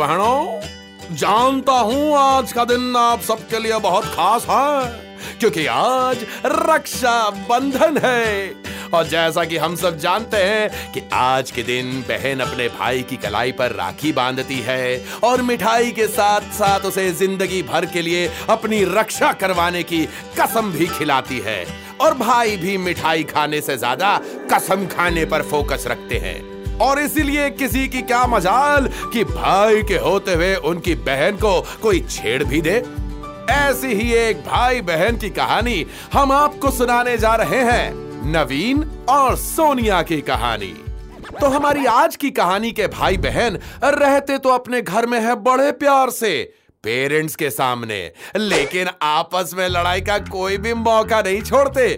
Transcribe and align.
बहनों, 0.00 1.16
जानता 1.16 1.72
हूँ 1.72 2.16
आज 2.18 2.52
का 2.52 2.64
दिन 2.64 2.96
आप 2.96 3.20
सबके 3.22 3.58
लिए 3.58 3.78
बहुत 3.80 4.04
खास 4.06 4.46
है, 4.50 5.38
क्योंकि 5.40 5.66
आज 5.68 6.24
रक्षा 6.46 7.18
बंधन 7.48 7.98
है। 8.04 8.54
और 8.90 9.06
जैसा 9.06 9.44
कि 9.44 9.56
हम 9.56 9.74
सब 9.76 9.98
जानते 9.98 10.36
हैं 10.36 10.92
कि 10.92 11.00
आज 11.14 11.50
के 11.50 11.62
दिन 11.62 12.00
बहन 12.08 12.40
अपने 12.40 12.68
भाई 12.68 13.02
की 13.02 13.16
कलाई 13.16 13.52
पर 13.52 13.72
राखी 13.72 14.12
बांधती 14.12 14.58
है 14.60 15.04
और 15.24 15.42
मिठाई 15.42 15.90
के 15.90 16.06
साथ 16.08 16.50
साथ 16.52 16.86
उसे 16.86 17.10
ज़िंदगी 17.12 17.62
भर 17.62 17.86
के 17.86 18.02
लिए 18.02 18.26
अपनी 18.50 18.82
रक्षा 18.90 19.32
करवाने 19.34 19.82
की 19.82 20.04
कसम 20.40 20.72
भी 20.72 20.86
खिलाती 20.88 21.38
है। 21.38 21.64
और 22.00 22.14
भाई 22.18 22.56
भी 22.56 22.76
मिठाई 22.78 23.24
खाने 23.24 23.60
से 23.60 23.76
ज़्यादा 23.76 24.16
कसम 24.52 24.86
खाने 24.86 25.24
पर 25.24 25.42
फोकस 25.42 25.84
रखते 25.88 26.18
हैं। 26.18 26.38
और 26.80 26.98
इसीलिए 26.98 27.48
किसी 27.50 27.86
की 27.88 28.02
क्या 28.02 28.24
मजाल 28.26 28.88
कि 29.12 29.24
भाई 29.24 29.82
के 29.82 29.98
होते 29.98 30.34
हुए 30.34 30.54
उनकी 30.64 30.94
बहन 30.94 31.36
को 31.36 31.60
कोई 31.82 32.00
छेड़ 32.00 32.42
भी 32.44 32.60
दे? 32.60 32.82
ऐसी 33.50 33.94
ही 33.94 34.12
एक 34.12 34.40
भाई 34.40 34.80
बहन 34.80 35.16
की 35.16 35.30
कहानी 35.30 35.86
हम 36.12 36.32
आपको 36.32 36.70
सुनाने 36.70 37.16
जा 37.18 37.34
रहे 37.34 37.62
हैं, 37.64 37.92
नवीन 38.32 38.84
और 39.08 39.36
सोनिया 39.36 40.02
की 40.02 40.20
कहानी। 40.20 40.74
तो 41.40 41.48
हमारी 41.48 41.84
आज 41.86 42.16
की 42.16 42.30
कहानी 42.30 42.70
के 42.72 42.86
भाई 42.88 43.16
बहन 43.16 43.58
रहते 43.84 44.38
तो 44.38 44.48
अपने 44.48 44.80
घर 44.82 45.06
में 45.06 45.20
है 45.20 45.34
बड़े 45.42 45.70
प्यार 45.72 46.10
से 46.10 46.32
पेरेंट्स 46.84 47.34
के 47.36 47.50
सामने। 47.50 48.12
लेकिन 48.36 48.88
आपस 49.02 49.50
में 49.54 49.68
लड़ाई 49.68 50.00
का 50.00 50.18
कोई 50.18 50.56
भी 50.56 50.74
मौका 50.74 51.20
नहीं 51.20 51.40
छोड़ते। 51.42 51.88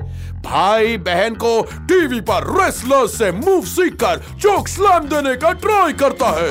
भाई 0.44 0.96
बहन 0.98 1.34
को 1.34 1.60
टीवी 1.88 2.20
पर 2.20 2.46
रेसलर 2.54 3.06
से 3.06 3.30
मूव 3.32 3.64
सीख 3.64 3.94
कर 3.94 4.22
चौक 4.40 4.68
स्लैम 4.68 5.04
देने 5.08 5.36
का 5.36 5.52
ट्राई 5.52 5.92
करता 5.92 6.30
है। 6.30 6.50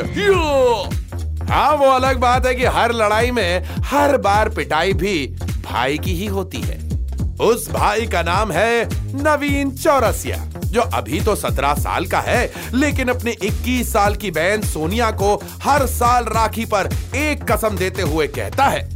हाँ 1.49 1.71
वो 1.75 1.89
अलग 1.89 2.17
बात 2.17 2.45
है 2.45 2.55
कि 2.55 2.65
हर 2.65 2.93
लड़ाई 2.93 3.31
में 3.31 3.63
हर 3.85 4.17
बार 4.17 4.49
पिटाई 4.49 4.93
भी 4.93 5.27
भाई 5.65 5.97
की 5.97 6.13
ही 6.13 6.25
होती 6.27 6.61
है। 6.61 6.79
उस 7.41 7.71
भाई 7.71 8.07
का 8.07 8.21
नाम 8.21 8.51
है 8.51 8.85
नवीन 9.21 9.71
चौरसिया। 9.71 10.50
जो 10.71 10.81
अभी 10.93 11.19
तो 11.21 11.35
सत्रह 11.35 11.73
साल 11.75 12.05
का 12.05 12.19
है, 12.19 12.51
लेकिन 12.73 13.07
अपने 13.09 13.35
21 13.43 13.91
साल 13.93 14.15
की 14.15 14.31
बहन 14.31 14.61
सोनिया 14.63 15.11
को 15.13 15.35
हर 15.63 15.85
साल 15.87 16.25
राखी 16.25 16.65
पर 16.65 16.89
एक 17.17 17.43
कसम 17.51 17.77
देते 17.77 18.01
हुए 18.03 18.27
कहता 18.29 18.65
है। 18.65 18.89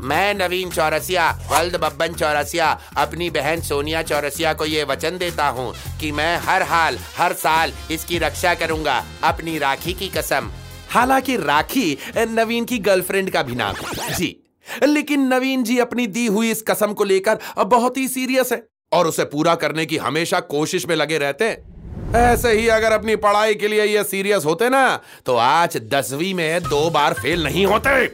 मैं 0.00 0.34
नवीन 0.34 0.70
चौरसिया 0.70 1.30
वल्द 1.50 1.76
बब्बन 1.76 2.12
चौरसिया, 2.14 2.66
अपनी 2.96 3.30
बहन 3.30 3.60
सोनिया 3.60 4.02
चौरसिया 4.02 4.52
को 4.52 4.64
ये 4.64 4.84
वचन 4.84 5.18
देता 5.18 5.48
हूँ 5.48 5.72
कि 6.00 6.12
मैं 6.12 6.36
हर 6.38 6.62
हाल, 6.62 6.98
हर 7.16 7.32
साल 7.34 7.72
इसकी 7.90 8.18
रक्षा 8.18 8.54
करूँगा, 8.54 9.02
अपनी 9.24 9.58
राखी 9.58 9.92
की 9.92 10.08
कसम। 10.08 10.50
हालाँकि 10.90 11.36
राखी 11.36 11.96
नवीन 12.18 12.64
की 12.64 12.78
गर्लफ्रेंड 12.80 13.30
का 13.30 13.42
भी 13.42 13.54
नाम 13.54 13.74
जी। 14.16 14.34
लेकिन 14.84 15.26
नवीन 15.26 15.62
जी 15.64 15.78
अपनी 15.78 16.06
दी 16.08 16.26
हुई 16.26 16.50
इस 16.50 16.62
कसम 16.62 16.92
को 16.92 17.04
लेकर 17.04 17.38
बहुत 17.58 17.96
ही 17.96 18.08
सीरियस 18.08 18.52
है। 18.52 18.66
और 18.92 19.06
उसे 19.06 19.24
पूरा 19.24 19.54
करने 19.54 19.84
की 19.86 19.96
हमेशा 19.96 20.40
कोशिश 20.42 20.86
में 20.88 20.94
लगे 20.96 21.18
रहते 21.18 21.44
हैं। 21.44 22.12
ऐसे 22.16 22.52
ही 22.52 22.68
अगर 22.68 22.92
अपनी 22.92 23.16
पढ़ाई 23.16 23.54
के 23.54 23.68
लिए 23.68 23.84
ये 23.84 24.04
सीरियस 24.04 24.44
होते 24.44 24.68
ना 24.68 25.00
तो 25.26 25.36
आज 25.36 25.76
दसवीं 25.92 26.32
में 26.34 26.62
दो 26.62 26.88
बार 26.90 27.14
फेल 27.14 27.44
नहीं 27.44 27.66
होते। 27.66 28.06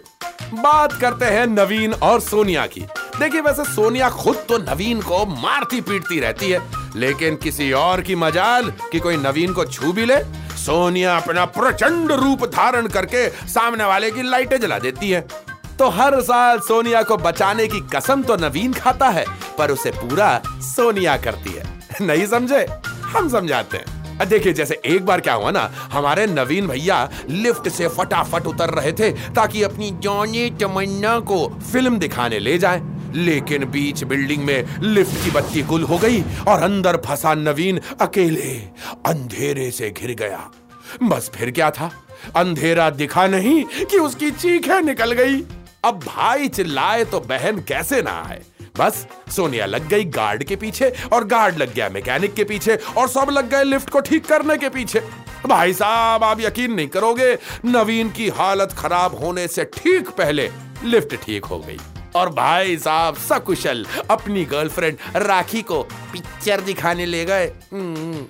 बात 0.55 0.93
करते 0.93 1.25
हैं 1.27 1.47
नवीन 1.47 1.93
और 1.95 2.21
सोनिया 2.21 2.67
की। 2.67 2.81
देखिए, 3.19 3.41
वैसे 3.41 3.65
सोनिया 3.65 4.09
खुद 4.11 4.45
तो 4.49 4.59
नवीन 4.61 5.01
को 5.01 5.25
मारती 5.27 5.81
पीटती 5.81 6.19
रहती 6.21 6.51
है, 6.51 6.61
लेकिन 6.97 7.37
किसी 7.37 7.71
और 7.73 8.01
की 8.01 8.15
मजाल 8.17 8.71
कि 8.93 9.01
कोई 9.01 9.17
नवीन 9.17 9.53
को 9.53 9.65
छू 9.65 9.93
भी 9.93 10.05
ले, 10.05 10.19
सोनिया 10.57 11.17
अपना 11.17 11.45
प्रचंड 11.47 12.13
रूप 12.13 12.45
धारण 12.47 12.87
करके 12.89 13.29
सामने 13.49 13.85
वाले 13.85 14.11
की 14.11 14.23
लाइटें 14.23 14.61
जला 14.61 14.79
देती 14.79 15.11
है। 15.11 15.27
तो 15.79 15.89
हर 15.91 16.21
साल 16.23 16.59
सोनिया 16.59 17.03
को 17.03 17.17
बचाने 17.17 17.67
की 17.69 17.81
कसम 17.95 18.23
तो 18.23 18.37
नवीन 18.37 18.73
खाता 18.73 19.09
है 19.09 19.25
पर 19.59 19.71
उसे 19.71 19.91
पूरा 19.91 20.43
सोनिया 20.49 21.17
करती 21.17 21.51
है। 21.51 21.65
नहीं 22.01 22.27
समझे? 22.27 22.67
हम 22.87 23.29
समझाते 23.29 23.77
हैं। 23.77 24.29
देखिए, 24.29 24.53
जैसे 24.53 24.81
एक 24.87 25.07
बार 25.07 25.21
क्या 25.21 25.35
हुआ 25.35 25.51
ना, 25.51 25.73
हमारे 25.93 26.27
नवीन 26.27 26.67
भैया 26.67 27.11
लिफ्ट 27.31 27.69
से 27.69 27.89
फटाफट 27.89 28.47
उतर 28.47 28.71
रहे 28.71 28.93
थे 28.93 29.11
ताकि 29.11 29.63
अपनी 29.63 29.91
जौनी 29.91 30.51
तमन्ना 30.51 31.19
को 31.21 31.49
फ़िल्म 31.73 31.99
दिखाने 31.99 32.39
ले 32.39 32.59
जाए। 32.59 32.83
लेकिन 33.15 33.65
बीच 33.65 34.05
बिल्डिंग 34.05 34.45
में 34.45 34.81
लिफ्ट 34.81 35.25
की 35.25 35.31
बत्ती 35.31 35.63
गुल 35.63 35.83
हो 35.83 35.99
गई 35.99 36.23
और 36.49 36.63
अंदर 36.63 36.97
फंसा 36.97 37.35
नवीन 37.35 37.81
अकेले, 38.01 38.55
अंधेरे 39.07 39.71
से 39.71 39.91
घिर 39.91 40.15
गया। 40.15 40.51
बस 41.03 41.31
फिर 41.35 41.51
क्या 41.51 41.71
था? 41.71 41.91
अंधेरा 42.37 42.91
दिखा 42.91 43.27
नहीं 43.27 43.65
कि 43.65 43.99
उसकी 43.99 44.31
चीखें 44.31 44.81
निकल 44.81 45.13
गई। 45.13 45.41
अब 45.85 46.01
भाई 46.07 46.49
चिल्लाए 46.49 47.05
तो 47.05 47.21
बहन 47.21 47.59
कैसे 47.59 48.03
ना 48.03 48.25
आए? 48.31 48.43
बस, 48.75 49.07
सोनिया 49.31 49.67
लग 49.67 49.87
गई 49.89 50.05
गार्ड 50.05 50.43
के 50.45 50.57
पीछे 50.57 50.93
और 51.13 51.25
गार्ड 51.25 51.59
लग 51.59 51.75
गया 51.75 51.89
मैकेनिक 51.89 52.35
के 52.35 52.45
पीछे 52.45 52.79
और 52.99 53.09
सब 53.09 53.31
लग 53.31 53.49
गए 53.51 53.65
लिफ्ट 53.65 53.91
को 53.91 54.01
ठीक 54.01 54.27
करने 54.27 54.57
के 54.59 54.69
पीछे। 54.69 55.01
भाई 55.47 55.73
साहब, 55.75 56.25
आप 56.25 56.41
यकीन 56.41 56.73
नहीं 56.73 56.89
करोगे, 56.89 57.37
नवीन 57.65 58.11
की 58.11 58.29
हालत 58.29 58.73
खराब 58.79 59.15
होने 59.15 59.47
से 59.49 59.65
ठीक 59.75 60.09
पहले 60.11 60.51
लिफ्ट 60.85 61.15
ठीक 61.17 61.45
हो 61.45 61.59
गई। 61.59 61.79
और 62.17 62.31
भाई 62.31 62.77
साहब, 62.79 63.17
सकुशल 63.19 63.85
अपनी 64.11 64.45
गर्लफ्रेंड 64.45 64.97
राखी 65.17 65.63
को 65.63 65.83
पिक्चर 66.13 66.61
दिखाने 66.61 67.07
ले 67.07 67.25
गए। 67.25 67.47
हम्म। 67.73 68.27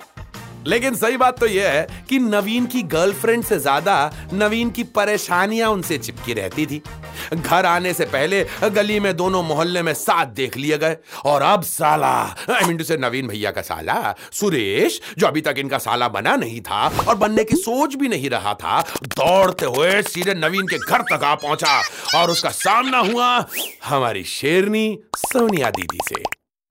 लेकिन 0.67 0.95
सही 0.95 1.17
बात 1.17 1.39
तो 1.41 1.47
यह 1.47 1.71
है 1.71 2.05
कि 2.09 2.19
नवीन 2.19 2.67
की 2.67 2.83
गर्लफ्रेंड 2.83 3.43
से 3.45 3.59
ज़्यादा 3.59 3.97
नवीन 4.33 4.71
की 4.71 4.83
परेशानियाँ 4.95 5.71
उनसे 5.71 5.99
चिपकी 5.99 6.35
रहती 6.35 6.67
थी। 6.67 6.83
घर 7.33 7.67
आने 7.67 7.93
से 7.93 8.05
पहले 8.05 8.47
गली 8.65 8.99
में 9.01 9.17
दोनों 9.17 9.43
मोहल्ले 9.43 9.83
में 9.83 9.93
साथ 9.95 10.27
देख 10.27 10.57
लिए 10.57 10.79
गए। 10.79 10.97
और 11.25 11.43
अब 11.43 11.63
साला, 11.63 12.15
आई 12.51 12.65
मीन 12.65 12.83
से 12.83 12.97
नवीन 12.97 13.27
भैया 13.27 13.51
का 13.51 13.63
साला, 13.63 14.15
सुरेश, 14.33 15.01
जो 15.19 15.27
अभी 15.27 15.41
तक 15.41 15.55
इनका 15.59 15.79
साला 15.79 16.09
बना 16.09 16.37
नहीं 16.37 16.61
था 16.61 16.87
और 17.09 17.15
बनने 17.15 17.45
की 17.45 17.57
सोच 17.57 17.95
भी 17.95 18.09
नहीं 18.09 18.31
रहा 18.31 18.55
था, 18.55 18.81
दौड़ते 19.05 19.67
हुए 19.67 20.03
सीधे 20.03 20.35
नवीन 20.35 20.67
के 20.67 20.79
घर 20.79 21.03
तक 21.03 21.25
आ 21.25 21.35
पहुँचा। 21.35 21.81
और 22.15 22.31
उसका 22.31 22.51
सामना 22.51 22.99
हुआ 22.99 23.47
हमारी 23.85 24.25
शेरनी 24.25 24.99
सोनिया 25.17 25.71
दीदी 25.71 25.99
से। 26.09 26.23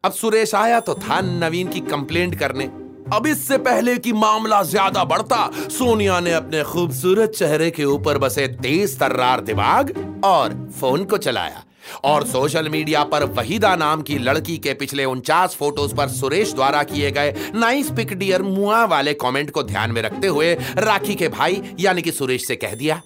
अब 0.04 0.12
सुरेश 0.12 0.56
आया 0.56 0.80
तो 0.80 0.94
था 0.96 1.22
नवीन 1.22 1.68
की 1.68 1.80
कंप्लेंट 1.80 2.40
करने। 2.40 2.83
अब 3.14 3.28
इससे 3.28 3.58
पहले 3.60 3.96
कि 3.98 4.12
मामला 4.14 4.62
ज़्यादा 4.64 5.04
बढ़ता, 5.06 5.50
सोनिया 5.70 6.20
ने 6.20 6.32
अपने 6.34 6.64
खूबसूरत 6.64 7.32
चेहरे 7.32 7.70
के 7.72 7.84
ऊपर 7.86 8.18
बसे 8.18 8.48
तेज 8.48 8.98
तर्रार 9.00 9.42
दिमाग 9.42 9.94
और 10.26 10.54
फ़ोन 10.80 11.04
को 11.06 11.18
चलाया। 11.18 11.64
और 12.06 12.26
सोशल 12.28 12.70
मीडिया 12.70 13.04
पर 13.04 13.24
वहीदा 13.32 13.76
नाम 13.76 14.02
की 14.02 14.18
लड़की 14.20 14.58
के 14.58 14.74
पिछले 14.74 15.06
उनचास 15.06 15.56
फ़ोटोज़ 15.56 15.96
पर 15.96 16.08
सुरेश 16.10 16.54
द्वारा 16.54 16.84
किए 16.86 17.12
गए 17.12 17.34
नाइस 17.56 17.90
पिक 17.92 18.14
डियर 18.14 18.42
मुआ 18.44 18.84
वाले 18.88 19.14
कमेंट 19.16 19.52
को 19.52 19.64
ध्यान 19.64 19.92
में 19.92 20.02
रखते 20.02 20.28
हुए 20.28 20.54
राखी 20.80 21.16
के 21.16 21.28
भाई, 21.30 21.62
यानी 21.80 22.02
कि 22.02 22.12
सुरेश 22.12 22.48
से 22.48 22.56
कह 22.56 22.76
दिया, 22.76 23.02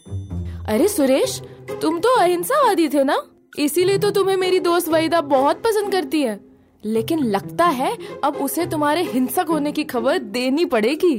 अरे 0.67 0.87
सुरेश, 0.87 1.41
तुम 1.81 1.99
तो 1.99 2.15
अहिंसावादी 2.15 2.87
थे 2.89 3.03
ना? 3.03 3.21
इसीलिए 3.59 3.97
तो 3.97 4.11
तुम्हें 4.11 4.37
मेरी 4.37 4.59
दोस्त 4.61 4.89
वहीदा 4.89 5.21
बहुत 5.29 5.63
पसंद 5.63 5.91
करती 5.91 6.21
है। 6.21 6.39
लेकिन 6.85 7.23
लगता 7.25 7.65
है 7.65 7.95
अब 8.23 8.35
उसे 8.35 8.65
तुम्हारे 8.65 9.03
हिंसक 9.03 9.45
होने 9.49 9.71
की 9.71 9.83
खबर 9.83 10.17
देनी 10.17 10.65
पड़ेगी। 10.65 11.15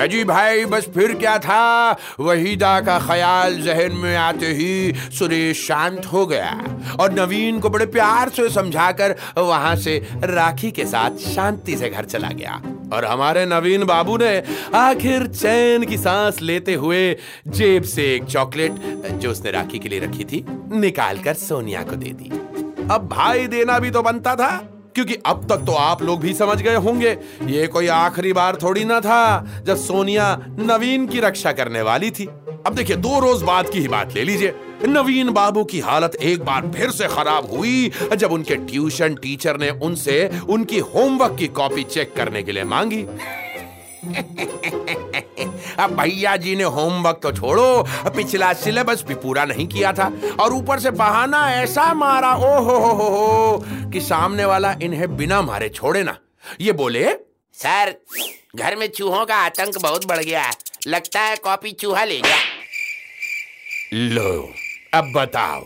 जी 0.00 0.22
भाई, 0.24 0.64
बस 0.64 0.88
फिर 0.94 1.12
क्या 1.14 1.38
था? 1.38 1.90
वहीदा 2.20 2.80
का 2.80 2.98
ख्याल 2.98 3.60
जहन 3.62 3.92
में 3.92 4.16
आते 4.16 4.46
ही 4.46 4.92
सुरेश 5.10 5.66
शांत 5.66 6.06
हो 6.06 6.24
गया 6.26 6.50
और 7.00 7.12
नवीन 7.12 7.60
को 7.60 7.70
बड़े 7.70 7.86
प्यार 7.86 8.28
से 8.28 8.48
समझाकर 8.50 9.14
वहाँ 9.38 9.74
से 9.76 9.98
राखी 10.24 10.70
के 10.70 10.84
साथ 10.84 11.16
शांति 11.26 11.76
से 11.76 11.88
घर 11.88 12.04
चला 12.04 12.28
गया। 12.28 12.60
और 12.92 13.04
हमारे 13.04 13.46
नवीन 13.46 13.84
बाबू 13.84 14.16
ने 14.16 14.42
आखिर 14.74 15.26
चैन 15.26 15.84
की 15.84 15.96
सांस 15.98 16.42
लेते 16.42 16.74
हुए 16.74 17.16
जेब 17.48 17.82
से 17.84 18.14
एक 18.14 18.24
चॉकलेट, 18.24 18.72
जो 19.12 19.30
उसने 19.30 19.50
राखी 19.50 19.78
के 19.78 19.88
लिए 19.88 20.00
रखी 20.00 20.24
थी, 20.24 20.44
निकालकर 20.72 21.34
सोनिया 21.34 21.82
को 21.82 21.96
दे 21.96 22.10
दी। 22.12 22.30
अब 22.86 23.08
भाई 23.08 23.46
देना 23.46 23.78
भी 23.78 23.90
तो 23.90 24.00
बनता 24.02 24.34
था, 24.36 24.56
क्योंकि 24.94 25.14
अब 25.26 25.46
तक 25.48 25.64
तो 25.66 25.72
आप 25.72 26.02
लोग 26.02 26.20
भी 26.20 26.34
समझ 26.34 26.60
गए 26.62 26.74
होंगे, 26.76 27.16
ये 27.44 27.66
कोई 27.66 27.86
आखिरी 27.88 28.32
बार 28.32 28.56
थोड़ी 28.56 28.84
ना 28.84 29.00
था 29.00 29.62
जब 29.66 29.76
सोनिया 29.76 30.36
नवीन 30.60 31.06
की 31.06 31.20
रक्षा 31.20 31.52
करने 31.52 31.82
वाली 31.82 32.10
थी। 32.10 32.26
अब 32.66 32.74
देखिए, 32.74 32.96
दो 32.96 33.18
रोज 33.20 33.42
बाद 33.42 33.68
की 33.70 33.80
ही 33.80 33.88
बात 33.88 34.14
ले 34.14 34.22
लीजिए। 34.24 34.54
नवीन 34.84 35.30
बाबू 35.30 35.64
की 35.64 35.80
हालत 35.80 36.14
एक 36.14 36.44
बार 36.44 36.70
फिर 36.76 36.90
से 36.90 37.06
खराब 37.08 37.50
हुई, 37.50 37.90
जब 38.14 38.32
उनके 38.32 38.56
ट्यूशन 38.56 39.14
टीचर 39.14 39.58
ने 39.58 39.70
उनसे 39.70 40.30
उनकी 40.48 40.78
होमवर्क 40.78 41.36
की 41.38 41.48
कॉपी 41.50 41.84
चेक 41.84 42.14
करने 42.16 42.42
के 42.42 42.52
लिए 42.52 42.64
मांगी। 42.66 43.02
अब 45.78 45.96
भैया 46.00 46.36
जी 46.36 46.54
ने 46.56 46.64
होमवर्क 46.64 47.20
तो 47.22 47.32
छोड़ो। 47.32 47.82
पिछला 48.10 48.52
सिलेबस 48.52 49.04
भी 49.08 49.14
पूरा 49.14 49.44
नहीं 49.44 49.66
किया 49.68 49.92
था। 49.92 50.10
और 50.40 50.52
ऊपर 50.52 50.80
से 50.80 50.90
बहाना 50.90 51.40
ऐसा 51.52 51.92
मारा 51.94 52.34
ओ 52.34 52.60
हो 52.60 52.76
हो 52.76 52.92
हो, 52.92 53.08
हो 53.08 53.90
कि 53.92 54.00
सामने 54.00 54.44
वाला 54.44 54.74
इन्हें 54.82 55.16
बिना 55.16 55.42
मारे 55.42 55.68
छोड़े 55.68 56.02
ना। 56.02 56.16
ये 56.60 56.72
बोले 56.72 57.04
सर 57.54 57.94
घर 58.56 58.76
में 58.76 58.86
चूहों 58.88 59.24
का 59.26 59.36
आतंक 59.36 59.78
बहुत 59.78 60.06
बढ़ 60.06 60.18
गया 60.18 60.42
है। 60.42 60.52
लगता 60.86 61.20
है 61.20 61.36
कॉपी 61.36 61.72
चूहा 61.72 62.04
ले 62.04 62.20
गया। 62.20 62.36
लो 63.94 64.52
अब 64.94 65.12
बताओ 65.16 65.60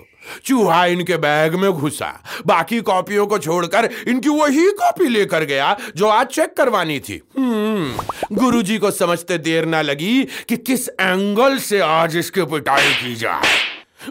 चूहा 0.44 0.84
इनके 0.87 1.17
बैग 1.17 1.55
में 1.55 1.70
घुसा। 1.72 2.12
बाकी 2.46 2.81
कॉपियों 2.82 3.26
को 3.26 3.38
छोड़कर 3.38 3.88
इनकी 4.08 4.28
वही 4.31 4.70
कॉपी 4.72 5.08
लेकर 5.08 5.44
गया 5.44 5.76
जो 5.96 6.08
आज 6.08 6.26
चेक 6.26 6.55
करवानी 6.56 6.99
थी। 7.00 7.20
हम्म, 7.38 8.37
गुरुजी 8.37 8.78
को 8.78 8.90
समझते 8.90 9.38
देर 9.40 9.67
ना 9.67 9.82
लगी 9.82 10.22
कि 10.49 10.56
किस 10.58 10.88
एंगल 10.90 11.58
से 11.61 11.81
आज 11.81 12.17
इसकी 12.17 12.44
पिटाई 12.46 12.93
की 12.94 13.14
जाए। 13.17 13.58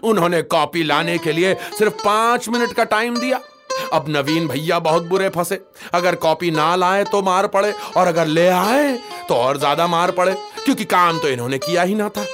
उन्होंने 0.04 0.42
कॉपी 0.44 0.82
लाने 0.82 1.16
के 1.18 1.32
लिए 1.32 1.54
सिर्फ़ 1.78 1.94
पाँच 1.94 2.48
मिनट 2.48 2.72
का 2.72 2.84
टाइम 2.86 3.16
दिया। 3.16 3.40
अब 3.92 4.04
नवीन 4.08 4.46
भैया 4.48 4.78
बहुत 4.78 5.02
बुरे 5.02 5.28
फंसे। 5.28 5.60
अगर 5.94 6.14
कॉपी 6.16 6.50
ना 6.50 6.74
लाए 6.76 7.04
तो 7.04 7.22
मार 7.22 7.46
पड़े 7.46 7.72
और 7.96 8.06
अगर 8.06 8.26
ले 8.26 8.46
आए 8.48 8.92
तो 9.28 9.34
और 9.34 9.58
ज़्यादा 9.58 9.86
मार 9.86 10.10
पड़े 10.10 10.34
क्योंकि 10.64 10.84
काम 10.86 11.18
तो 11.18 11.28
इन्होंने 11.28 11.58
किया 11.58 11.82
ही 11.82 11.94
ना 11.94 12.08
था। 12.08 12.24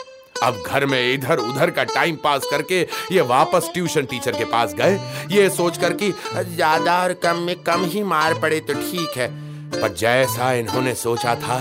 अब 0.42 0.62
घर 0.66 0.86
में 0.86 1.12
इधर 1.12 1.38
उधर 1.38 1.70
का 1.70 1.84
टाइम 1.84 2.16
पास 2.24 2.46
करके 2.50 2.80
ये 3.12 3.20
वापस 3.24 3.70
ट्यूशन 3.74 4.04
टीचर 4.04 4.32
के 4.32 4.44
पास 4.46 4.74
गए। 4.74 4.98
ये 5.30 5.48
सोचकर 5.50 5.92
कि 5.92 6.12
ज़्यादा 6.34 7.02
और 7.02 7.12
कम 7.22 7.38
में 7.38 7.54
कम 7.62 7.84
ही 7.84 8.02
मार 8.04 8.38
पड़े 8.40 8.60
तो 8.60 8.74
ठीक 8.74 9.16
है। 9.16 9.28
पर 9.72 9.94
जैसा 9.94 10.52
इन्होंने 10.54 10.94
सोचा 10.96 11.34
था, 11.36 11.58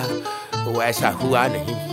वो 0.57 0.81
ऐसा 0.83 1.09
हुआ 1.21 1.45
नहीं। 1.47 1.83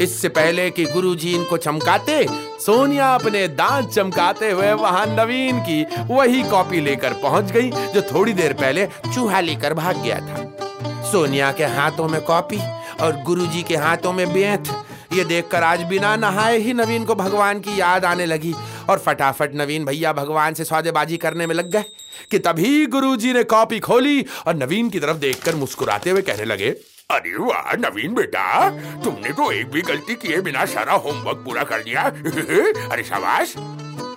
इससे 0.00 0.28
पहले 0.28 0.68
कि 0.70 0.84
गुरुजी 0.84 1.32
इनको 1.34 1.56
चमकाते, 1.56 2.26
सोनिया 2.60 3.14
अपने 3.14 3.46
दांत 3.50 3.88
चमकाते 3.90 4.50
हुए 4.50 4.72
वहाँ 4.74 5.06
नवीन 5.08 5.58
की 5.60 5.82
वही 6.10 6.42
कॉपी 6.42 6.80
लेकर 6.80 7.12
पहुँच 7.22 7.50
गई, 7.52 7.70
जो 7.70 8.02
थोड़ी 8.04 8.32
देर 8.32 8.52
पहले 8.52 8.86
चूहा 9.14 9.40
लेकर 9.40 9.74
भाग 9.74 10.02
गया 10.02 10.18
था। 10.20 11.10
सोनिया 11.10 11.50
के 11.52 11.64
हाथों 11.66 12.08
में 12.08 12.20
कॉपी 12.22 12.58
और 13.00 13.22
गुरुजी 13.22 13.62
के 13.62 13.76
हाथों 13.76 14.12
में 14.12 14.26
बेंत 14.32 14.68
ये 15.12 15.24
देखकर 15.24 15.62
आज 15.62 15.82
बिना 15.82 16.14
नहाए 16.16 16.58
ही 16.58 16.72
नवीन 16.72 17.04
को 17.04 17.14
भगवान 17.14 17.60
की 17.60 17.78
याद 17.80 18.04
आने 18.04 18.26
लगी। 18.26 18.54
और 18.90 18.98
फटाफट 18.98 19.54
नवीन 19.54 19.84
भैया 19.84 20.12
भगवान 20.12 20.54
से 20.54 20.64
सौदेबाजी 20.64 21.16
करने 21.16 21.46
में 21.46 21.54
लग 21.54 21.70
गए 21.70 21.84
कि 22.30 22.38
तभी 22.38 22.86
गुरुजी 22.86 23.32
ने 23.32 23.42
कॉपी 23.44 23.78
खोली 23.80 24.24
और 24.46 24.54
नवीन 24.54 24.90
की 24.90 25.00
तरफ़ 25.00 25.16
देखकर 25.16 25.54
मुस्कुराते 25.54 26.10
हुए 26.10 26.22
कहने 26.22 26.44
लगे, 26.44 26.68
अरे 27.10 27.36
वाह, 27.36 27.72
नवीन 27.78 28.14
बेटा, 28.14 28.70
तुमने 29.04 29.32
तो 29.32 29.50
एक 29.52 29.70
भी 29.70 29.82
गलती 29.82 30.14
किए 30.16 30.40
बिना 30.40 30.64
सारा 30.66 30.94
होमवर्क 30.94 31.42
पूरा 31.44 31.62
कर 31.64 31.84
लिया 31.84 32.02
अरे 32.92 33.02
शाबाश। 33.04 33.54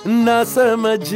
न 0.08 0.44
समझ 0.48 1.10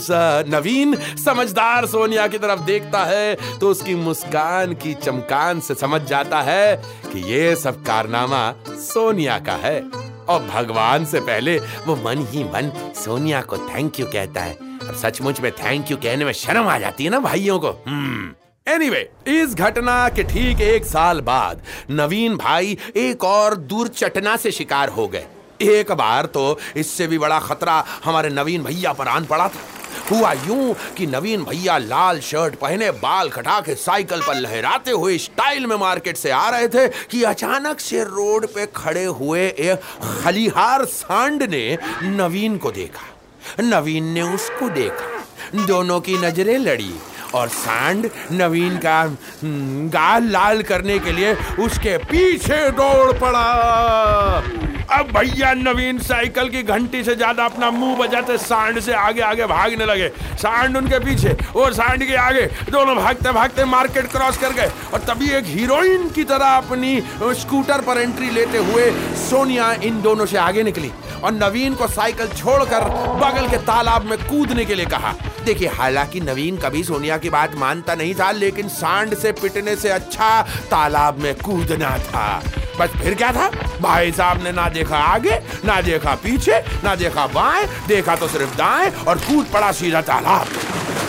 सा 0.00 0.44
नवीन 0.48 0.94
समझदार 1.24 1.86
सोनिया 1.86 2.26
की 2.26 2.38
तरफ़ 2.38 2.60
देखता 2.60 3.04
है 3.04 3.58
तो 3.58 3.70
उसकी 3.70 3.94
मुस्कान 3.94 4.74
की 4.74 4.94
चमकान 4.94 5.60
से 5.60 5.74
समझ 5.74 6.00
जाता 6.02 6.40
है 6.42 6.76
कि 7.12 7.20
ये 7.32 7.54
सब 7.56 7.82
कारनामा 7.82 8.52
सोनिया 8.68 9.38
का 9.38 9.52
है। 9.52 9.80
और 10.28 10.42
भगवान 10.44 11.04
से 11.04 11.20
पहले 11.20 11.58
वो 11.58 11.94
मन 11.96 12.26
ही 12.30 12.44
मन 12.44 12.70
सोनिया 12.94 13.40
को 13.42 13.56
थैंक 13.58 14.00
यू 14.00 14.06
कहता 14.06 14.40
है। 14.40 14.54
अब 14.88 14.94
सचमुच 14.94 15.40
में 15.40 15.50
थैंक 15.52 15.90
यू 15.90 15.96
कहने 15.96 16.24
में 16.24 16.32
शर्म 16.32 16.68
आ 16.68 16.78
जाती 16.78 17.04
है 17.04 17.10
ना 17.10 17.18
भाइयों 17.18 17.58
को? 17.58 17.70
हम्म। 17.86 18.34
एनीवे 18.66 18.96
anyway, 18.96 19.28
इस 19.28 19.54
घटना 19.54 20.08
के 20.08 20.22
ठीक 20.22 20.60
एक 20.60 20.84
साल 20.84 21.20
बाद 21.20 21.62
नवीन 21.90 22.36
भाई 22.36 22.76
एक 22.96 23.24
और 23.24 23.56
दुर्चटना 23.56 24.36
से 24.36 24.50
शिकार 24.50 24.88
हो 24.88 25.06
गए। 25.08 25.24
एक 25.62 25.92
बार 25.92 26.26
तो 26.26 26.58
इससे 26.76 27.06
भी 27.06 27.18
बड़ा 27.18 27.38
खतरा 27.40 27.84
हमारे 28.04 28.28
नवीन 28.30 28.62
भैया 28.62 28.92
पर 28.92 29.08
आन 29.08 29.24
पड़ा 29.24 29.48
था। 29.48 29.66
हुआ 30.10 30.32
यूँ 30.32 30.74
कि 30.96 31.06
नवीन 31.06 31.42
भैया 31.44 31.76
लाल 31.78 32.20
शर्ट 32.20 32.54
पहने 32.54 32.90
बाल 33.00 33.28
कटा 33.30 33.60
के 33.60 33.74
साइकिल 33.74 34.20
पर 34.20 34.34
लहराते 34.34 34.90
हुए 34.90 35.16
स्टाइल 35.18 35.66
में 35.66 35.76
मार्केट 35.76 36.16
से 36.16 36.30
आ 36.30 36.48
रहे 36.50 36.68
थे 36.68 36.86
कि 37.10 37.22
अचानक 37.22 37.80
से 37.80 38.04
रोड 38.04 38.46
पे 38.46 38.66
खड़े 38.76 39.04
हुए 39.04 39.46
एक 39.48 39.80
खलिहार 40.22 40.84
सांड 40.84 41.42
ने 41.42 41.78
नवीन 42.02 42.56
को 42.58 42.70
देखा। 42.70 43.62
नवीन 43.62 44.04
ने 44.04 44.22
उसको 44.34 44.68
देखा। 44.70 45.64
दोनों 45.66 46.00
की 46.00 46.16
नज़रें 46.18 46.56
लड़ी 46.58 46.92
और 47.34 47.48
सांड 47.48 48.08
नवीन 48.32 48.76
का 48.76 49.00
हम्म, 49.00 49.88
गाल 49.88 50.30
लाल 50.30 50.62
करने 50.62 50.98
के 50.98 51.12
लिए 51.12 51.34
उसके 51.60 51.96
पीछे 52.04 52.68
दौड़ 52.70 53.12
पड़ा। 53.12 54.42
अब 54.90 55.06
भैया 55.16 55.52
नवीन 55.54 55.98
साइकिल 55.98 56.48
की 56.48 56.62
घंटी 56.64 57.02
से 57.04 57.14
ज़्यादा 57.14 57.44
अपना 57.44 57.70
मुँह 57.70 57.96
बजाते 57.96 58.36
सांड 58.38 58.78
से 58.80 58.92
आगे 58.92 59.20
आगे 59.22 59.46
भागने 59.46 59.84
लगे। 59.86 60.08
सांड 60.38 60.76
उनके 60.76 60.98
पीछे 60.98 61.36
और 61.56 61.72
सांड 61.74 62.04
के 62.06 62.14
आगे। 62.16 62.44
दोनों 62.70 62.94
भागते 62.96 63.32
भागते 63.32 63.64
मार्केट 63.64 64.06
क्रॉस 64.12 64.38
कर 64.38 64.52
गए 64.52 64.70
और 64.94 65.00
तभी 65.08 65.30
एक 65.36 65.44
हीरोइन 65.46 66.08
की 66.10 66.24
तरह 66.24 66.56
अपनी 66.56 67.00
स्कूटर 67.40 67.80
पर 67.80 68.00
एंट्री 68.00 68.30
लेते 68.30 68.58
हुए 68.60 68.90
सोनिया 69.20 69.72
इन 69.82 70.00
दोनों 70.02 70.26
से 70.26 70.36
आगे 70.38 70.62
निकली 70.62 70.90
और 71.24 71.32
नवीन 71.32 71.74
को 71.74 71.86
साइकिल 71.88 72.28
छोड़कर 72.28 72.84
बगल 73.20 73.48
के 73.48 73.56
तालाब 73.66 74.04
में 74.04 74.18
कूदने 74.20 74.64
के 74.64 74.74
लिए 74.74 74.86
कहा। 74.86 75.12
देखिए, 75.44 75.68
हालाँकि 75.68 76.20
नवीन 76.20 76.56
कभी 76.58 76.82
सोनिया 76.84 77.18
की 77.18 77.30
बात 77.30 77.54
मानता 77.56 77.94
नहीं 77.94 78.14
था, 78.14 78.30
लेकिन 78.32 78.68
सांड 78.70 79.14
से 79.14 79.32
पिटने 79.32 79.76
से 79.76 79.90
अच्छा 79.90 80.40
तालाब 80.70 81.18
में 81.18 81.34
कूदना 81.36 81.96
था। 82.00 82.42
बस 82.80 82.90
फिर 83.02 83.14
क्या 83.14 83.32
था? 83.32 83.50
भाई 83.80 84.12
साहब 84.12 84.42
ने 84.42 84.52
ना 84.52 84.68
देखा 84.68 84.96
आगे 84.96 85.38
ना 85.64 85.80
देखा 85.82 86.14
पीछे 86.14 86.58
ना 86.84 86.94
देखा 86.96 87.26
बाएँ 87.26 87.66
देखा 87.88 88.16
तो 88.16 88.28
सिर्फ़ 88.28 88.56
दाएँ 88.56 88.90
और 89.04 89.18
कूद 89.18 89.46
पड़ा 89.52 89.70
सीधा 89.72 90.00
तालाब। 90.02 90.46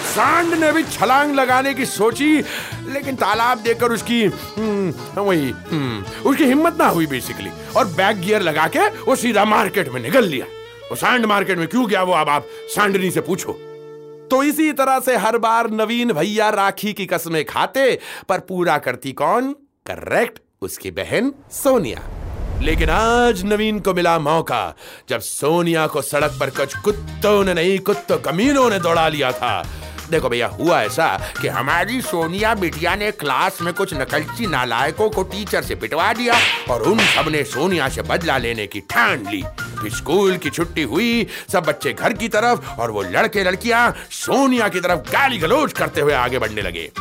सांड 0.10 0.54
ने 0.54 0.72
भी 0.72 0.84
छलांग 0.84 1.34
लगाने 1.36 1.74
की 1.74 1.86
सोची 1.86 2.32
लेकिन 2.88 3.16
तालाब 3.16 3.58
देखकर 3.58 3.92
उसकी 3.92 4.24
हम्म, 4.26 5.22
वही 5.22 5.50
हम्म, 5.72 6.04
उसकी 6.30 6.46
हिम्मत 6.46 6.78
ना 6.80 6.88
हुई 6.88 7.08
बेसिकली 7.08 7.52
और 7.78 7.86
बैक 7.88 8.22
गियर 8.22 8.42
लगा 8.42 8.68
के 8.68 8.88
वो 9.04 9.16
सीधा 9.16 9.46
मार्केट 9.46 9.90
में 9.90 10.02
निकल 10.02 10.26
लिया। 10.26 10.46
वो 10.90 10.96
सांड 10.96 11.26
मार्केट 11.26 11.58
में 11.58 11.68
क्यों 11.68 11.88
गया 11.90 12.04
वो 12.04 12.14
अब 12.14 12.30
आप 12.30 12.48
सांडनी 12.76 13.12
से 13.12 13.22
पूछो। 13.22 13.54
तो 14.32 14.44
इसी 14.44 14.72
तरह 14.74 15.00
से 15.00 15.16
हर 15.18 15.38
बार 15.38 15.70
नवीन 15.72 16.12
भैया 16.14 16.50
राखी 16.50 16.94
की 16.94 17.06
कस्में 17.06 17.44
खाते 17.46 18.00
पर 18.30 18.40
पूरा 18.40 18.78
करती 18.78 19.12
कौन? 19.12 19.52
करेक्ट 19.86 20.40
उसकी 20.62 20.92
बहन 20.92 21.34
सोनिया। 21.52 22.00
लेकिन 22.62 22.90
आज 22.90 23.44
नवीन 23.44 23.80
को 23.80 23.94
मिला 23.94 24.20
मौका, 24.20 24.76
जब 25.10 25.20
सोनिया 25.20 25.88
को 25.88 26.02
सड़क 26.02 26.38
पर 26.40 26.50
कुछ 26.50 26.78
कुत्तों 26.78 27.44
ने 27.44 27.54
नहीं, 27.54 27.80
कुत्तों 27.80 28.18
कमीनों 28.18 28.70
ने 28.70 28.80
दौड़ा 28.80 29.08
लिया 29.08 29.32
था। 29.32 29.68
देखो 30.12 30.30
भैया, 30.30 30.48
हुआ 30.48 30.82
ऐसा 30.82 31.34
कि 31.42 31.48
हमारी 31.48 32.02
सोनिया 32.02 32.56
बिटिया 32.56 32.96
ने 32.96 33.12
क्लास 33.12 33.62
में 33.62 33.74
कुछ 33.74 33.94
नकलची 33.94 34.48
नालायकों 34.48 35.10
को 35.10 35.24
टीचर 35.24 35.62
से 35.62 35.76
पिटवा 35.76 36.14
दिया 36.14 36.34
और 36.70 36.82
उन 36.82 37.00
सबने 37.00 37.44
सोनिया 37.44 37.90
से 37.90 38.02
बदला 38.02 38.38
लेने 38.38 38.68
की 38.68 38.80
ठान 38.80 39.28
ली। 39.30 39.44
फिर 39.82 39.92
स्कूल 39.92 40.38
की 40.38 40.50
छुट्टी 40.50 40.84
हुई, 40.84 41.28
सब 41.52 41.64
बच्चे 41.64 41.94
घर 41.94 42.14
की 42.14 42.28
तरफ़ 42.28 42.82
और 42.82 42.92
वो 42.92 43.02
लड़के 43.02 43.44
लड़कियाँ 43.44 43.96
सोनिया 44.12 44.68
की 44.68 44.80
तरफ़ 44.80 45.00
गाली 45.00 45.38
गलोच 45.38 45.74
करते 45.74 46.02
हुए 46.02 46.14
आगे 46.14 46.40
बढ़ने 46.40 46.62
लगे। 46.62 46.92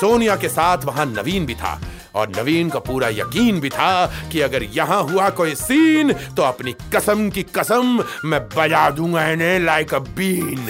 सोनिया 0.00 0.36
के 0.36 0.48
साथ 0.48 0.78
वहाँ 0.84 1.06
नवीन 1.06 1.46
भी 1.46 1.54
था। 1.54 1.80
और 2.16 2.28
नवीन 2.36 2.70
को 2.70 2.80
पूरा 2.80 3.08
यकीन 3.12 3.60
भी 3.60 3.68
था 3.68 4.06
कि 4.32 4.40
अगर 4.40 4.62
यहाँ 4.72 5.02
हुआ 5.02 5.28
कोई 5.30 5.54
सीन 5.54 6.12
तो 6.12 6.42
अपनी 6.42 6.74
कसम 6.94 7.28
की 7.30 7.42
कसम 7.56 7.98
मैं 8.24 8.40
बजा 8.56 8.88
दूँगा 8.90 9.28
इन्हें 9.30 9.58
लाइक 9.60 9.94
अ 9.94 9.98
बीन 9.98 10.68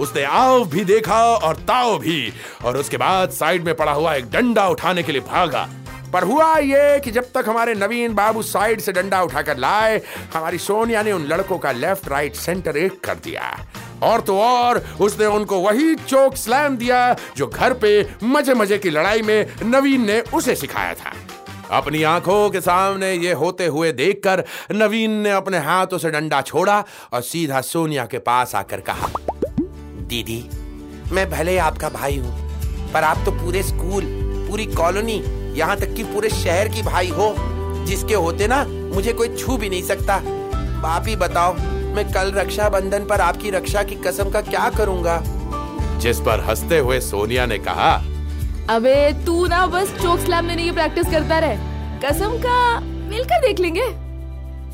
उसने 0.00 0.22
आव 0.24 0.64
भी 0.68 0.84
देखा 0.84 1.18
और 1.24 1.56
ताव 1.66 1.98
भी, 1.98 2.32
और 2.64 2.76
उसके 2.76 2.96
बाद 2.96 3.30
साइड 3.30 3.64
में 3.64 3.74
पड़ा 3.76 3.92
हुआ 3.92 4.14
एक 4.14 4.30
डंडा 4.30 4.66
उठाने 4.68 5.02
के 5.02 5.12
लिए 5.12 5.20
भागा। 5.22 5.68
पर 6.14 6.24
हुआ 6.24 6.56
ये 6.58 7.00
कि 7.00 7.10
जब 7.10 7.30
तक 7.34 7.44
हमारे 7.48 7.74
नवीन 7.74 8.12
बाबू 8.14 8.42
साइड 8.44 8.80
से 8.80 8.92
डंडा 8.92 9.22
उठाकर 9.22 9.56
लाए, 9.58 10.00
हमारी 10.34 10.58
सोनिया 10.58 11.02
ने 11.02 11.12
उन 11.12 11.26
लड़कों 11.26 11.58
का 11.58 11.72
लेफ़्ट 11.72 12.08
राइट 12.08 12.34
सेंटर 12.36 12.76
एक 12.76 13.00
कर 13.04 13.14
दिया। 13.14 13.56
और 14.02 14.20
तो 14.20 14.38
और, 14.40 14.78
उसने 15.00 15.26
उनको 15.26 15.58
वही 15.60 15.94
चोक 15.96 16.36
स्लैम 16.36 16.76
दिया 16.76 17.16
जो 17.36 17.46
घर 17.46 17.72
पे 17.74 17.90
मज़े 18.24 18.54
मज़े 18.54 18.78
की 18.78 18.90
लड़ाई 18.90 19.22
में 19.22 19.46
नवीन 19.64 20.06
ने 20.06 20.20
उसे 20.34 20.54
सिखाया 20.56 20.94
था। 20.94 21.12
अपनी 21.72 22.02
आँखों 22.04 22.50
के 22.50 22.60
सामने 22.60 23.12
ये 23.14 23.32
होते 23.34 23.66
हुए 23.66 23.92
देखकर 23.94 24.44
नवीन 24.72 25.10
ने 25.20 25.30
अपने 25.32 25.58
हाथों 25.60 25.98
से 25.98 26.10
डंडा 26.10 26.40
छोड़ा 26.42 26.82
और 27.12 27.22
सीधा 27.22 27.60
सोनिया 27.60 28.06
के 28.06 28.18
पास 28.20 28.54
आकर 28.54 28.80
कहा, 28.80 29.08
दीदी, 30.08 30.42
मैं 31.12 31.30
भले 31.30 31.58
आपका 31.60 31.88
भाई 31.90 32.18
हूँ, 32.18 32.92
पर 32.92 33.04
आप 33.04 33.24
तो 33.24 33.32
पूरे 33.34 33.62
स्कूल, 33.62 34.04
पूरी 34.48 34.66
कॉलोनी 34.74 35.22
यहाँ 35.54 35.76
तक 35.76 35.94
कि 35.94 36.04
पूरे 36.04 36.28
शहर 36.30 36.68
की 36.68 36.82
भाई 36.82 37.08
हो 37.10 37.34
जिसके 37.86 38.14
होते 38.16 38.46
ना 38.46 38.64
मुझे 38.94 39.12
कोई 39.12 39.28
छू 39.36 39.56
भी 39.56 39.68
नहीं 39.68 39.82
सकता। 39.82 40.14
आप 40.86 41.04
ही 41.08 41.16
बताओ 41.16 41.54
मैं 41.94 42.04
कल 42.12 42.32
रक्षाबंधन 42.32 43.04
पर 43.06 43.20
आपकी 43.20 43.50
रक्षा 43.50 43.82
की 43.82 43.94
कसम 44.04 44.30
का 44.30 44.40
क्या 44.42 44.68
करूँगा? 44.70 45.20
जिस 46.00 46.20
पर 46.20 46.40
हँसते 46.40 46.78
हुए 46.78 47.00
सोनिया 47.00 47.46
ने 47.46 47.58
कहा 47.58 47.94
अबे 48.70 48.96
तू 49.26 49.46
ना 49.46 49.66
बस 49.66 49.92
चोक 49.92 50.20
स्लैम 50.20 50.46
लेने 50.46 50.64
की 50.64 50.70
प्रैक्टिस 50.70 51.10
करता 51.10 51.38
रहे। 51.38 51.56
कसम 52.04 52.36
का 52.38 52.80
मिलकर 52.80 53.40
देख 53.40 53.60
लेंगे। 53.60 53.86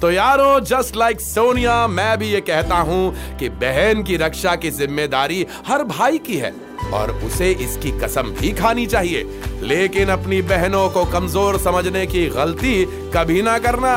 तो 0.00 0.10
यारो 0.10 0.60
जस्ट 0.60 0.96
लाइक 0.96 1.20
सोनिया 1.20 1.86
मैं 1.88 2.16
भी 2.18 2.28
ये 2.28 2.40
कहता 2.40 2.76
हूँ 2.80 3.36
कि 3.38 3.48
बहन 3.58 4.02
की 4.02 4.16
रक्षा 4.16 4.54
की 4.56 4.70
ज़िम्मेदारी 4.70 5.46
हर 5.66 5.84
भाई 5.86 6.18
की 6.18 6.36
है। 6.36 6.52
और 6.94 7.10
उसे 7.24 7.50
इसकी 7.52 7.90
कसम 8.00 8.30
भी 8.30 8.52
खानी 8.52 8.86
चाहिए। 8.86 9.24
लेकिन 9.62 10.08
अपनी 10.08 10.40
बहनों 10.42 10.88
को 10.90 11.04
कमज़ोर 11.04 11.58
समझने 11.58 12.06
की 12.06 12.26
गलती 12.28 12.84
कभी 13.14 13.42
ना 13.42 13.58
करना। 13.58 13.94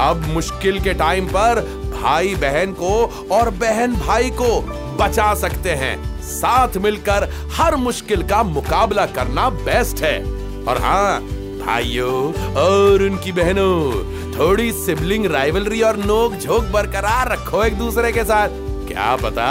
अब 0.00 0.26
मुश्किल 0.26 0.80
के 0.80 0.94
टाइम 0.94 1.26
पर 1.26 1.60
भाई 1.92 2.34
बहन 2.34 2.72
को 2.72 2.94
और 3.32 3.50
बहन 3.50 3.94
भाई 3.96 4.30
को 4.30 4.60
बचा 4.96 5.34
सकते 5.34 5.70
हैं। 5.74 5.96
साथ 6.22 6.76
मिलकर 6.76 7.28
हर 7.52 7.76
मुश्किल 7.76 8.22
का 8.22 8.42
मुकाबला 8.42 9.06
करना 9.06 9.48
बेस्ट 9.50 10.02
है। 10.02 10.18
और 10.64 10.78
हाँ 10.78 11.20
भाइयों 11.58 12.32
और 12.54 13.02
उनकी 13.02 13.32
बहनों, 13.32 13.92
थोड़ी 14.32 14.70
सिबलिंग 14.72 15.26
राइवलरी 15.26 15.80
और 15.82 15.96
नोक 15.96 16.34
झोंक 16.34 16.64
बरकरार 16.64 17.32
रखो 17.32 17.62
एक 17.64 17.78
दूसरे 17.78 18.12
के 18.12 18.24
साथ। 18.24 18.48
क्या 18.88 19.14
पता 19.16 19.46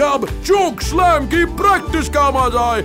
कब 0.00 0.26
चोक 0.44 0.80
स्लैम 0.80 1.26
की 1.26 1.44
प्रैक्टिस 1.56 2.08
काम 2.08 2.36
आ 2.36 2.48
जाए 2.48 2.80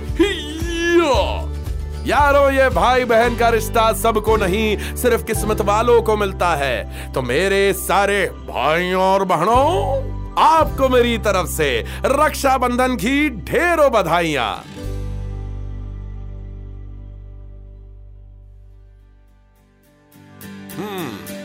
यारो, 2.06 2.50
ये 2.50 2.68
भाई 2.68 3.04
बहन 3.04 3.36
का 3.36 3.48
रिश्ता 3.48 3.92
सबको 3.92 4.36
नहीं, 4.36 4.96
सिर्फ़ 4.96 5.24
किस्मत 5.24 5.60
वालों 5.60 6.00
को 6.02 6.16
मिलता 6.16 6.54
है। 6.54 7.12
तो 7.12 7.22
मेरे 7.22 7.72
सारे 7.72 8.24
भाइयों 8.26 9.02
और 9.02 9.24
बहनों, 9.24 9.64
आपको 10.38 10.88
मेरी 10.88 11.16
तरफ़ 11.18 11.46
से 11.46 11.68
रक्षाबंधन 12.04 12.96
की 12.96 13.30
ढेरों 13.30 13.90
बधाइयाँ। 13.92 14.64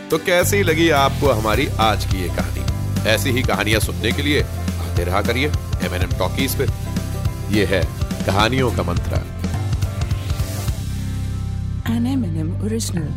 तो 0.09 0.17
कैसी 0.17 0.63
लगी 0.63 0.89
आपको 0.89 1.31
हमारी 1.31 1.67
आज 1.79 2.05
की 2.05 2.21
ये 2.21 2.29
कहानी? 2.29 3.09
ऐसी 3.09 3.31
ही 3.31 3.41
कहानियाँ 3.41 3.79
सुनने 3.79 4.11
के 4.11 4.21
लिए 4.21 4.43
आते 4.99 5.05
रहा 5.09 5.21
करिए 5.21 5.47
एम 5.87 5.93
एन 5.95 6.01
एम 6.03 6.17
टॉकीज 6.19 6.55
पे 6.59 6.65
ये 7.55 7.65
है 7.65 7.83
कहानियों 8.25 8.71
का 8.77 8.83
मंत्र 8.91 9.27
M&M 12.09 12.49
original. 12.67 13.07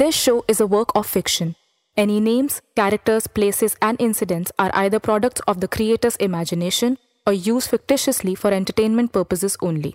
This 0.00 0.18
show 0.18 0.34
is 0.52 0.60
a 0.64 0.68
work 0.74 0.92
of 1.00 1.08
fiction. 1.14 1.50
Any 1.96 2.18
names, 2.26 2.58
characters, 2.80 3.26
places, 3.38 3.76
and 3.88 4.04
incidents 4.06 4.54
are 4.64 4.70
either 4.82 5.00
products 5.08 5.44
of 5.52 5.60
the 5.64 5.70
creator's 5.76 6.20
imagination 6.28 6.96
or 7.26 7.34
used 7.48 7.74
fictitiously 7.74 8.36
for 8.44 8.54
entertainment 8.60 9.12
purposes 9.18 9.58
only. 9.70 9.94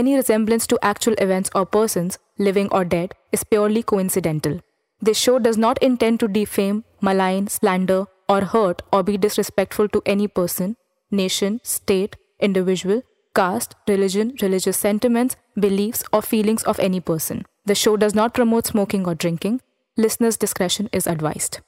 Any 0.00 0.16
resemblance 0.22 0.72
to 0.74 0.82
actual 0.94 1.22
events 1.28 1.56
or 1.60 1.66
persons, 1.78 2.20
living 2.50 2.76
or 2.80 2.84
dead, 2.96 3.16
is 3.38 3.48
purely 3.54 3.88
coincidental. 3.94 4.60
This 5.02 5.18
show 5.18 5.40
does 5.40 5.58
not 5.58 5.82
intend 5.82 6.20
to 6.20 6.28
defame, 6.28 6.84
malign, 7.00 7.48
slander, 7.48 8.06
or 8.28 8.42
hurt 8.42 8.82
or 8.92 9.02
be 9.02 9.16
disrespectful 9.16 9.88
to 9.88 10.02
any 10.06 10.28
person, 10.28 10.76
nation, 11.10 11.60
state, 11.64 12.14
individual, 12.38 13.02
caste, 13.34 13.74
religion, 13.88 14.36
religious 14.40 14.76
sentiments, 14.76 15.34
beliefs, 15.58 16.04
or 16.12 16.22
feelings 16.22 16.62
of 16.62 16.78
any 16.78 17.00
person. 17.00 17.44
The 17.64 17.74
show 17.74 17.96
does 17.96 18.14
not 18.14 18.32
promote 18.32 18.68
smoking 18.68 19.04
or 19.06 19.16
drinking. 19.16 19.60
Listeners' 19.96 20.36
discretion 20.36 20.88
is 20.92 21.08
advised. 21.08 21.58